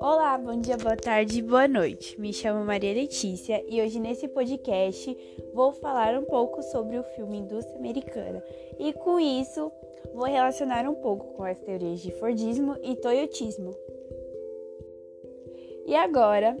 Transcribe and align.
Olá, 0.00 0.36
bom 0.36 0.60
dia, 0.60 0.76
boa 0.76 0.96
tarde, 0.96 1.40
boa 1.40 1.66
noite. 1.66 2.20
Me 2.20 2.30
chamo 2.30 2.62
Maria 2.62 2.92
Letícia 2.92 3.64
e 3.66 3.80
hoje 3.80 3.98
nesse 3.98 4.28
podcast 4.28 5.16
vou 5.54 5.72
falar 5.72 6.18
um 6.18 6.24
pouco 6.24 6.62
sobre 6.62 6.98
o 6.98 7.02
filme 7.02 7.38
Indústria 7.38 7.78
Americana 7.78 8.44
e 8.78 8.92
com 8.92 9.18
isso 9.18 9.72
vou 10.14 10.26
relacionar 10.26 10.86
um 10.86 10.94
pouco 10.94 11.34
com 11.36 11.44
as 11.44 11.58
teorias 11.60 12.00
de 12.00 12.10
Fordismo 12.12 12.76
e 12.82 12.94
Toyotismo. 12.96 13.74
E 15.86 15.94
agora 15.94 16.54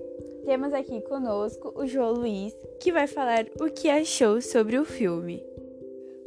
temos 0.46 0.72
aqui 0.72 1.02
conosco 1.02 1.70
o 1.76 1.86
João 1.86 2.12
Luiz, 2.12 2.56
que 2.80 2.90
vai 2.90 3.06
falar 3.06 3.44
o 3.60 3.70
que 3.70 3.90
achou 3.90 4.40
sobre 4.40 4.78
o 4.78 4.86
filme. 4.86 5.44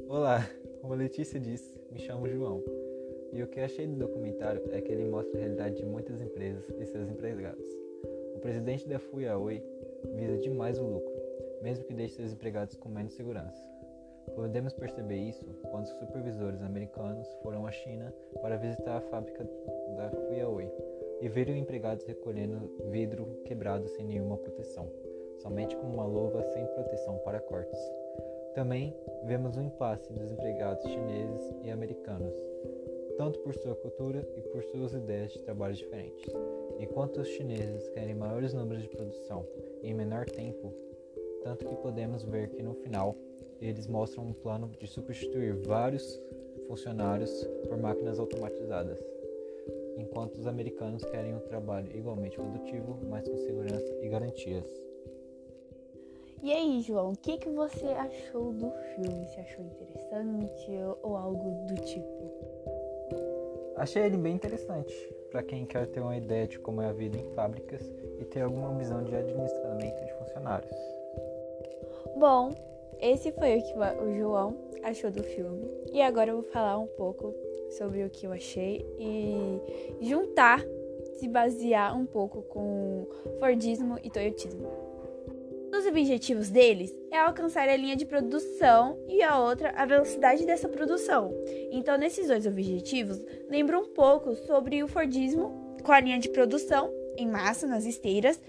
Olá, 0.07 0.47
como 0.87 0.93
a 0.93 1.03
Letícia 1.03 1.37
disse, 1.37 1.75
me 1.91 1.99
chamo 1.99 2.29
João. 2.29 2.63
E 3.33 3.43
o 3.43 3.47
que 3.47 3.59
achei 3.59 3.85
do 3.85 3.97
documentário 3.97 4.63
é 4.71 4.79
que 4.79 4.89
ele 4.89 5.03
mostra 5.03 5.37
a 5.37 5.41
realidade 5.41 5.75
de 5.75 5.85
muitas 5.85 6.21
empresas 6.21 6.63
e 6.79 6.85
seus 6.85 7.09
empregados. 7.09 7.67
O 8.33 8.39
presidente 8.39 8.87
da 8.87 8.95
Huawei 8.95 9.61
visa 10.15 10.37
demais 10.37 10.79
o 10.79 10.83
lucro, 10.83 11.13
mesmo 11.61 11.83
que 11.83 11.93
deixe 11.93 12.15
seus 12.15 12.31
empregados 12.31 12.77
com 12.77 12.87
menos 12.87 13.11
segurança. 13.15 13.61
Podemos 14.33 14.71
perceber 14.71 15.17
isso 15.17 15.43
quando 15.69 15.83
os 15.83 15.89
supervisores 15.89 16.61
americanos 16.61 17.27
foram 17.43 17.67
à 17.67 17.71
China 17.73 18.13
para 18.41 18.55
visitar 18.55 18.95
a 18.95 19.01
fábrica 19.01 19.43
da 19.97 20.09
Huawei 20.09 20.71
e 21.19 21.27
viram 21.27 21.53
empregados 21.53 22.05
recolhendo 22.05 22.71
vidro 22.89 23.41
quebrado 23.43 23.89
sem 23.89 24.05
nenhuma 24.05 24.37
proteção, 24.37 24.89
somente 25.39 25.75
com 25.75 25.87
uma 25.87 26.05
luva 26.05 26.43
sem 26.53 26.65
proteção 26.67 27.17
para 27.25 27.41
cortes. 27.41 28.06
Também 28.57 28.91
vemos 29.23 29.55
o 29.55 29.61
impasse 29.61 30.11
dos 30.11 30.31
empregados 30.31 30.83
chineses 30.83 31.53
e 31.63 31.69
americanos, 31.69 32.33
tanto 33.15 33.37
por 33.41 33.53
sua 33.53 33.75
cultura 33.75 34.27
e 34.35 34.41
por 34.49 34.63
suas 34.63 34.93
ideias 34.93 35.31
de 35.31 35.43
trabalho 35.43 35.75
diferentes. 35.75 36.33
Enquanto 36.79 37.21
os 37.21 37.27
chineses 37.27 37.87
querem 37.89 38.15
maiores 38.15 38.55
números 38.55 38.81
de 38.81 38.89
produção 38.89 39.45
em 39.83 39.93
menor 39.93 40.25
tempo, 40.25 40.73
tanto 41.43 41.67
que 41.67 41.75
podemos 41.75 42.23
ver 42.23 42.49
que 42.49 42.63
no 42.63 42.73
final 42.73 43.15
eles 43.61 43.85
mostram 43.85 44.25
um 44.25 44.33
plano 44.33 44.71
de 44.79 44.87
substituir 44.87 45.53
vários 45.53 46.19
funcionários 46.67 47.47
por 47.69 47.77
máquinas 47.77 48.17
automatizadas, 48.17 48.97
enquanto 49.97 50.39
os 50.39 50.47
americanos 50.47 51.05
querem 51.05 51.35
um 51.35 51.41
trabalho 51.41 51.95
igualmente 51.95 52.37
produtivo, 52.37 52.97
mas 53.07 53.29
com 53.29 53.37
segurança 53.37 53.99
e 54.01 54.09
garantias. 54.09 54.86
E 56.43 56.51
aí, 56.51 56.81
João, 56.81 57.11
o 57.11 57.17
que, 57.17 57.37
que 57.37 57.49
você 57.49 57.87
achou 57.87 58.53
do 58.53 58.69
filme? 58.69 59.25
Você 59.27 59.39
achou 59.41 59.65
interessante 59.65 60.71
ou 61.01 61.17
algo 61.17 61.65
do 61.65 61.75
tipo? 61.83 62.17
Achei 63.75 64.03
ele 64.03 64.17
bem 64.17 64.35
interessante 64.35 64.93
para 65.31 65.41
quem 65.43 65.65
quer 65.65 65.87
ter 65.87 65.99
uma 65.99 66.15
ideia 66.15 66.47
de 66.47 66.59
como 66.59 66.81
é 66.81 66.87
a 66.87 66.93
vida 66.93 67.17
em 67.17 67.25
fábricas 67.33 67.81
e 68.19 68.25
ter 68.25 68.41
alguma 68.41 68.73
visão 68.75 69.03
de 69.03 69.15
administramento 69.15 70.05
de 70.05 70.13
funcionários. 70.13 70.77
Bom, 72.15 72.51
esse 72.99 73.31
foi 73.31 73.57
o 73.57 73.63
que 73.63 73.73
o 74.03 74.17
João 74.17 74.57
achou 74.83 75.11
do 75.11 75.23
filme. 75.23 75.67
E 75.91 76.01
agora 76.01 76.31
eu 76.31 76.41
vou 76.41 76.51
falar 76.51 76.77
um 76.77 76.87
pouco 76.87 77.33
sobre 77.77 78.03
o 78.03 78.09
que 78.09 78.25
eu 78.25 78.31
achei 78.31 78.85
e 78.99 79.59
juntar, 80.01 80.63
se 81.15 81.27
basear 81.27 81.97
um 81.97 82.05
pouco 82.05 82.43
com 82.43 83.07
Fordismo 83.39 83.97
e 84.03 84.09
Toyotismo. 84.09 84.86
Objetivos 85.87 86.49
deles 86.49 86.93
é 87.11 87.17
alcançar 87.17 87.69
a 87.69 87.75
linha 87.75 87.95
de 87.95 88.05
produção 88.05 88.99
e 89.07 89.23
a 89.23 89.39
outra 89.39 89.71
a 89.71 89.85
velocidade 89.85 90.45
dessa 90.45 90.67
produção. 90.67 91.33
Então, 91.71 91.97
nesses 91.97 92.27
dois 92.27 92.45
objetivos, 92.45 93.19
lembra 93.49 93.79
um 93.79 93.85
pouco 93.93 94.35
sobre 94.35 94.83
o 94.83 94.87
Fordismo 94.87 95.77
com 95.81 95.91
a 95.91 95.99
linha 95.99 96.19
de 96.19 96.29
produção 96.29 96.91
em 97.17 97.25
massa 97.25 97.65
nas 97.65 97.85
esteiras 97.85 98.39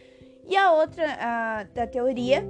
e 0.49 0.57
a 0.57 0.73
outra 0.73 1.05
a, 1.21 1.63
da 1.63 1.87
teoria 1.87 2.45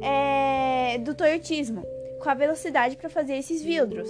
é 0.00 0.98
do 0.98 1.14
Toyotismo 1.14 1.84
com 2.20 2.30
a 2.30 2.34
velocidade 2.34 2.96
para 2.96 3.10
fazer 3.10 3.36
esses 3.36 3.62
vidros. 3.62 4.08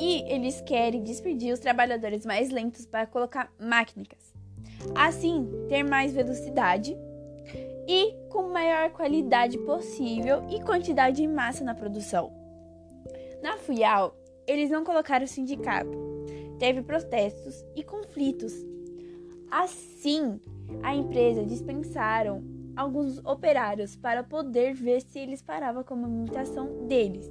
E 0.00 0.22
eles 0.32 0.60
querem 0.62 1.02
despedir 1.02 1.52
os 1.52 1.60
trabalhadores 1.60 2.26
mais 2.26 2.50
lentos 2.50 2.86
para 2.86 3.06
colocar 3.06 3.52
máquinas. 3.58 4.34
Assim, 4.96 5.48
ter 5.68 5.84
mais 5.84 6.12
velocidade 6.12 6.96
e 7.92 8.16
com 8.30 8.48
maior 8.48 8.90
qualidade 8.90 9.58
possível 9.58 10.42
e 10.48 10.62
quantidade 10.62 11.22
em 11.22 11.28
massa 11.28 11.62
na 11.62 11.74
produção. 11.74 12.32
Na 13.42 13.58
FUIAL, 13.58 14.16
eles 14.46 14.70
não 14.70 14.82
colocaram 14.82 15.26
sindicato. 15.26 15.90
Teve 16.58 16.80
protestos 16.80 17.62
e 17.76 17.82
conflitos. 17.84 18.54
Assim, 19.50 20.40
a 20.82 20.94
empresa 20.94 21.44
dispensaram 21.44 22.42
alguns 22.74 23.18
operários 23.26 23.94
para 23.94 24.24
poder 24.24 24.72
ver 24.72 25.02
se 25.02 25.18
eles 25.18 25.42
paravam 25.42 25.84
com 25.84 25.92
a 25.92 25.96
movimentação 25.98 26.86
deles. 26.86 27.30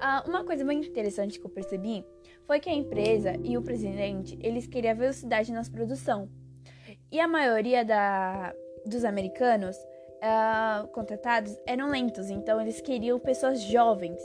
Ah, 0.00 0.22
uma 0.28 0.44
coisa 0.44 0.64
bem 0.64 0.78
interessante 0.78 1.40
que 1.40 1.44
eu 1.44 1.50
percebi 1.50 2.04
foi 2.46 2.60
que 2.60 2.70
a 2.70 2.74
empresa 2.74 3.32
e 3.42 3.58
o 3.58 3.62
presidente 3.62 4.38
eles 4.40 4.68
queriam 4.68 4.94
velocidade 4.94 5.52
na 5.52 5.64
produção 5.64 6.28
e 7.10 7.18
a 7.18 7.26
maioria 7.26 7.84
da, 7.84 8.54
dos 8.84 9.04
americanos 9.04 9.76
uh, 9.76 10.86
contratados 10.88 11.58
eram 11.66 11.88
lentos, 11.88 12.30
então 12.30 12.60
eles 12.60 12.80
queriam 12.80 13.18
pessoas 13.18 13.60
jovens. 13.62 14.20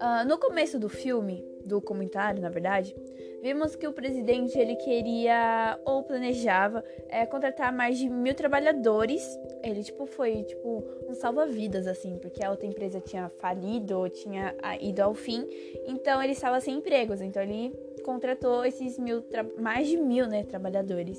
Uh, 0.00 0.28
no 0.28 0.38
começo 0.38 0.78
do 0.78 0.88
filme, 0.88 1.42
do 1.64 1.80
comentário, 1.80 2.40
na 2.40 2.50
verdade, 2.50 2.94
vimos 3.42 3.74
que 3.74 3.86
o 3.88 3.92
presidente 3.92 4.58
ele 4.58 4.76
queria 4.76 5.80
ou 5.84 6.02
planejava 6.02 6.84
é, 7.08 7.24
contratar 7.26 7.72
mais 7.72 7.98
de 7.98 8.08
mil 8.08 8.34
trabalhadores. 8.34 9.26
Ele 9.62 9.82
tipo 9.82 10.06
foi 10.06 10.44
tipo 10.44 10.84
um 11.08 11.14
salva-vidas 11.14 11.86
assim, 11.86 12.18
porque 12.18 12.44
a 12.44 12.50
outra 12.50 12.66
empresa 12.66 13.00
tinha 13.00 13.28
falido 13.40 13.98
ou 13.98 14.08
tinha 14.08 14.54
ah, 14.62 14.76
ido 14.76 15.00
ao 15.02 15.14
fim, 15.14 15.46
então 15.86 16.22
ele 16.22 16.32
estava 16.32 16.60
sem 16.60 16.76
empregos. 16.76 17.20
Então 17.20 17.42
ele 17.42 17.72
contratou 18.04 18.64
esses 18.64 18.98
mil 18.98 19.24
mais 19.58 19.88
de 19.88 19.96
mil 19.96 20.26
né, 20.28 20.44
trabalhadores. 20.44 21.18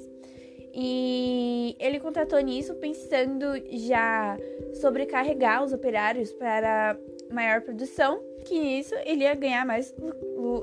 E 0.79 1.75
ele 1.79 1.99
contratou 1.99 2.39
nisso 2.39 2.75
pensando 2.75 3.45
já 3.71 4.37
sobrecarregar 4.75 5.63
os 5.63 5.73
operários 5.73 6.31
para 6.33 6.95
maior 7.31 7.61
produção, 7.61 8.21
que 8.45 8.53
isso 8.53 8.93
ele 9.03 9.23
ia 9.23 9.33
ganhar 9.33 9.65
mais 9.65 9.91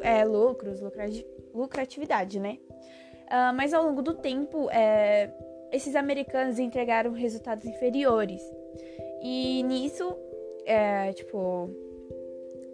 é, 0.02 0.24
lucros, 0.24 0.80
lucratividade, 1.52 2.38
né? 2.38 2.58
Uh, 3.24 3.52
mas 3.56 3.74
ao 3.74 3.82
longo 3.82 4.02
do 4.02 4.14
tempo, 4.14 4.70
é, 4.70 5.32
esses 5.72 5.96
americanos 5.96 6.60
entregaram 6.60 7.10
resultados 7.10 7.64
inferiores. 7.64 8.40
E 9.20 9.64
nisso, 9.64 10.16
é, 10.64 11.12
tipo, 11.12 11.68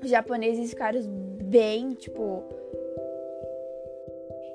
os 0.02 0.10
japoneses 0.10 0.68
ficaram 0.68 1.00
bem, 1.42 1.94
tipo, 1.94 2.44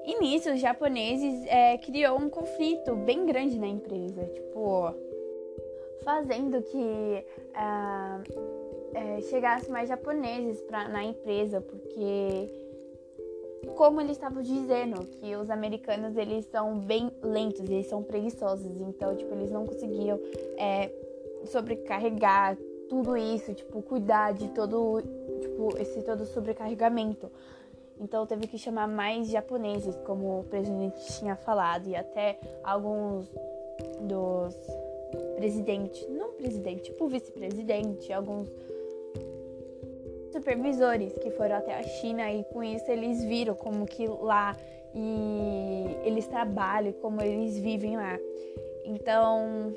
e 0.05 0.19
nisso, 0.19 0.51
os 0.51 0.59
japoneses 0.59 1.45
é, 1.47 1.77
criou 1.77 2.19
um 2.19 2.29
conflito 2.29 2.95
bem 2.95 3.25
grande 3.25 3.57
na 3.57 3.67
empresa, 3.67 4.23
tipo, 4.25 4.93
fazendo 6.03 6.61
que 6.61 7.25
é, 8.93 9.21
chegasse 9.21 9.69
mais 9.69 9.89
japoneses 9.89 10.61
pra, 10.61 10.87
na 10.87 11.03
empresa, 11.03 11.59
porque 11.59 12.49
como 13.75 13.99
eles 13.99 14.11
estavam 14.11 14.41
dizendo, 14.41 15.05
que 15.05 15.35
os 15.35 15.49
americanos 15.49 16.15
eles 16.15 16.45
são 16.45 16.77
bem 16.77 17.11
lentos, 17.21 17.61
eles 17.61 17.87
são 17.87 18.03
preguiçosos, 18.03 18.79
então 18.79 19.15
tipo 19.15 19.33
eles 19.33 19.51
não 19.51 19.65
conseguiam 19.65 20.19
é, 20.57 20.91
sobrecarregar 21.45 22.57
tudo 22.87 23.17
isso, 23.17 23.53
tipo 23.53 23.81
cuidar 23.81 24.33
de 24.33 24.47
todo 24.49 25.01
tipo 25.41 25.77
esse 25.79 26.01
todo 26.03 26.25
sobrecarregamento. 26.25 27.31
Então 27.99 28.25
teve 28.25 28.47
que 28.47 28.57
chamar 28.57 28.87
mais 28.87 29.29
japoneses, 29.29 29.95
como 30.05 30.39
o 30.39 30.43
presidente 30.43 30.99
tinha 31.17 31.35
falado, 31.35 31.87
e 31.87 31.95
até 31.95 32.37
alguns 32.63 33.29
dos 34.01 34.55
presidentes, 35.35 36.07
não 36.09 36.33
presidente, 36.33 36.83
tipo 36.83 37.07
vice-presidente, 37.07 38.11
alguns 38.11 38.49
supervisores 40.31 41.17
que 41.17 41.31
foram 41.31 41.55
até 41.55 41.77
a 41.77 41.83
China 41.83 42.29
e 42.31 42.43
com 42.45 42.61
isso 42.61 42.89
eles 42.91 43.23
viram 43.23 43.55
como 43.55 43.85
que 43.85 44.05
lá 44.05 44.55
e 44.93 45.85
eles 46.03 46.27
trabalham, 46.27 46.91
como 46.93 47.21
eles 47.21 47.57
vivem 47.57 47.95
lá. 47.95 48.19
Então, 48.83 49.73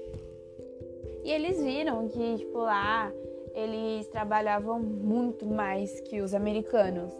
e 1.25 1.31
eles 1.31 1.62
viram 1.62 2.09
que 2.09 2.38
tipo 2.38 2.59
lá 2.59 3.12
eles 3.55 4.06
trabalhavam 4.09 4.81
muito 4.81 5.47
mais 5.47 6.00
que 6.00 6.20
os 6.20 6.35
americanos. 6.35 7.12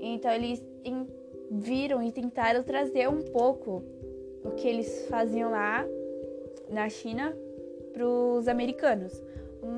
Então 0.00 0.32
eles 0.32 0.62
viram 1.50 2.02
e 2.02 2.10
tentaram 2.10 2.62
trazer 2.62 3.08
um 3.08 3.22
pouco 3.22 3.82
o 4.44 4.50
que 4.52 4.66
eles 4.66 5.06
faziam 5.08 5.50
lá 5.50 5.84
na 6.68 6.88
China 6.88 7.36
para 7.92 8.06
os 8.06 8.48
americanos, 8.48 9.22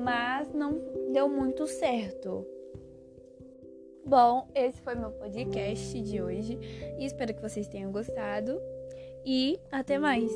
mas 0.03 0.53
não 0.53 0.79
deu 1.11 1.27
muito 1.27 1.67
certo. 1.67 2.45
Bom, 4.05 4.47
esse 4.53 4.81
foi 4.81 4.95
meu 4.95 5.11
podcast 5.11 6.01
de 6.01 6.21
hoje 6.21 6.59
e 6.99 7.05
espero 7.05 7.33
que 7.33 7.41
vocês 7.41 7.67
tenham 7.67 7.91
gostado. 7.91 8.59
E 9.25 9.59
até 9.71 9.97
mais! 9.97 10.31